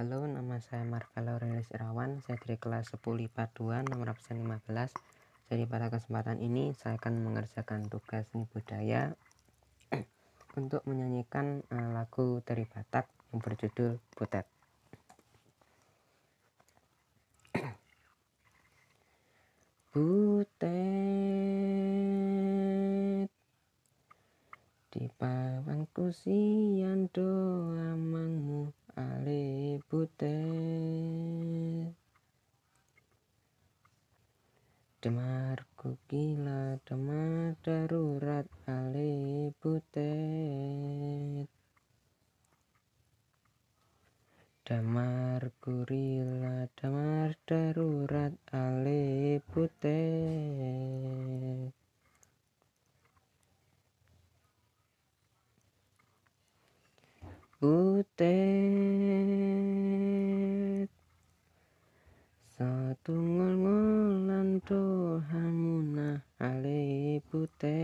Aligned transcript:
Halo, 0.00 0.24
nama 0.24 0.56
saya 0.64 0.80
Marka 0.80 1.20
Laurelis 1.20 1.68
Irawan. 1.76 2.24
Saya 2.24 2.40
dari 2.40 2.56
kelas 2.56 2.96
10 2.96 3.20
IPA 3.20 3.52
2 3.84 3.84
nomor 3.84 4.16
absen 4.16 4.40
15. 4.40 4.96
Jadi 5.52 5.68
pada 5.68 5.92
kesempatan 5.92 6.40
ini 6.40 6.72
saya 6.72 6.96
akan 6.96 7.20
mengerjakan 7.20 7.84
tugas 7.92 8.24
seni 8.32 8.48
budaya 8.48 9.12
untuk 10.56 10.80
menyanyikan 10.88 11.60
uh, 11.68 11.92
lagu 11.92 12.40
dari 12.48 12.64
Batak 12.64 13.12
yang 13.28 13.44
berjudul 13.44 14.00
Butet. 14.16 14.48
Butet 19.92 20.80
di 24.90 25.04
bawang 25.20 25.84
kusian 25.92 27.12
doa 27.12 27.94
mangmu 27.94 28.72
ale 28.98 29.69
butet 29.88 30.36
demar 35.00 35.58
gila 36.08 36.76
demar 36.84 37.56
darurat 37.64 38.46
ale 38.68 39.48
butet 39.62 41.48
damar 44.66 45.42
gurila 45.64 46.68
damar 46.76 47.32
darurat 47.48 48.36
ale 48.52 49.40
butet 49.50 50.60
butet 57.60 59.29
satu 63.00 63.16
ngol-ngolan 63.16 64.60
hamuna 65.32 66.20
ale 66.36 67.16
butet 67.32 67.80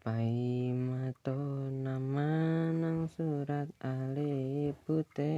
pai 0.00 0.72
mato 0.72 1.68
nama 1.76 2.72
nang 2.72 3.04
surat 3.04 3.68
ale 3.84 4.72
butet 4.88 5.28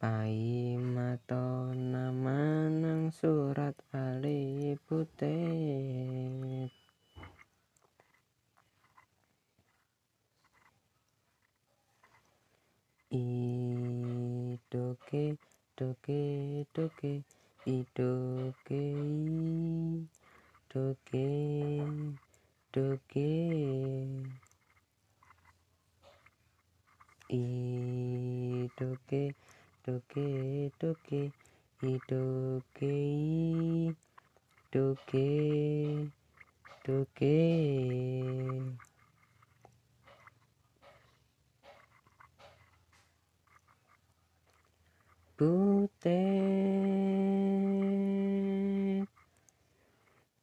pai 0.00 0.80
mato 0.80 1.76
nama 1.76 2.72
nang 2.72 3.12
surat 3.12 3.76
ale 3.92 4.80
butet 4.88 6.72
idoke 14.96 15.36
doke 15.76 16.64
doke 16.74 17.22
idoke 17.66 18.82
doke 20.72 21.26
doke 22.72 23.28
idoke 27.28 29.22
doke 29.84 30.26
doke 30.80 31.22
idoke 31.82 32.94
doke 34.72 35.28
doke 36.86 37.36
butet. 45.36 46.16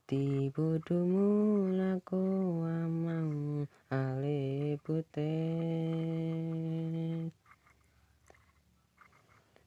Tibudumu 0.06 1.74
lako 1.74 2.22
amang 2.70 3.66
ale 3.90 4.78
butet. 4.86 5.34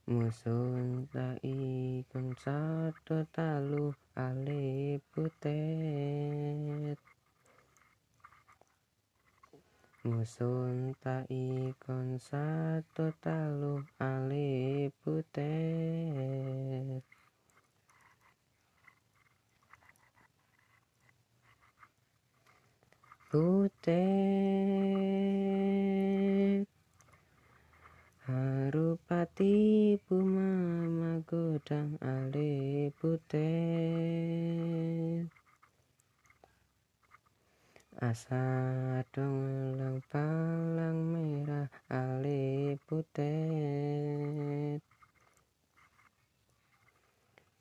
Musun 0.07 1.11
tai 1.11 2.07
kun 2.07 2.31
satu 2.39 3.27
talu 3.35 3.91
ale 4.15 5.03
butet 5.11 6.95
Musun 10.07 10.95
tai 11.03 11.75
kon 11.83 12.15
satu 12.23 13.11
talu 13.19 13.83
ale 13.99 14.95
butet. 15.03 17.03
Butet. 23.27 23.91
Harupati 28.31 29.99
Buma 30.07 31.19
godang 31.27 31.99
ale 31.99 32.95
butet 33.03 34.56
Asadong 37.97 39.73
lang 39.81 40.05
palang 40.13 41.17
merah 41.17 41.65
alip 41.89 42.77
putih 42.85 44.77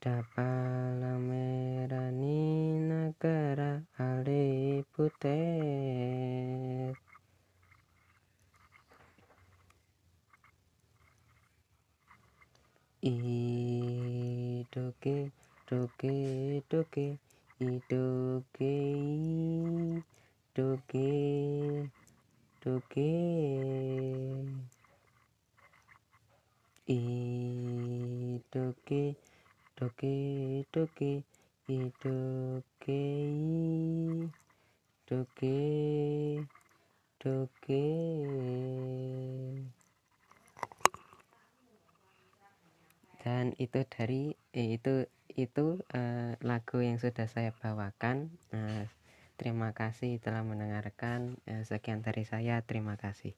Dapalang 0.03 1.23
merah 1.23 2.11
ni 2.11 2.75
negara 2.83 3.79
alip 3.95 4.83
putih 4.91 6.91
Idoke, 12.99 15.31
doke, 15.63 15.63
doke, 15.63 16.15
idoke, 16.59 17.07
idoke. 17.63 18.75
Doge 20.55 21.91
doge 22.63 23.11
i 26.87 27.01
doge 28.47 29.03
doge 29.75 30.15
doge 30.71 31.13
i 31.67 31.79
doge 31.99 33.03
doge 37.19 37.85
dan 43.19 43.51
itu 43.59 43.83
dari 43.91 44.39
eh, 44.55 44.79
itu 44.79 45.03
itu 45.35 45.83
uh, 45.91 46.31
lagu 46.39 46.79
yang 46.79 46.95
sudah 46.95 47.27
saya 47.27 47.51
bawakan 47.59 48.31
uh, 48.55 48.87
Terima 49.35 49.75
kasih 49.75 50.17
telah 50.23 50.43
mendengarkan. 50.47 51.39
Eh, 51.43 51.63
sekian 51.67 51.99
dari 51.99 52.23
saya. 52.23 52.63
Terima 52.63 52.95
kasih. 52.95 53.35